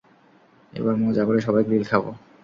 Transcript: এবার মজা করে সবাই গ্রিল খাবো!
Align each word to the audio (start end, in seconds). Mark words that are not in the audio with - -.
এবার 0.73 0.95
মজা 1.03 1.23
করে 1.27 1.39
সবাই 1.41 1.63
গ্রিল 1.67 1.85
খাবো! 1.91 2.09